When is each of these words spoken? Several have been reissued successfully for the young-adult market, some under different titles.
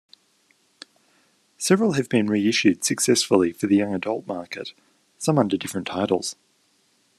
Several 1.59 1.91
have 1.91 2.09
been 2.09 2.25
reissued 2.25 2.83
successfully 2.83 3.51
for 3.51 3.67
the 3.67 3.75
young-adult 3.75 4.25
market, 4.25 4.73
some 5.19 5.37
under 5.37 5.57
different 5.57 5.85
titles. 5.85 6.35